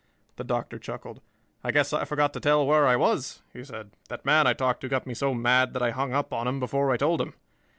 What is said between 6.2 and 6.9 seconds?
on him before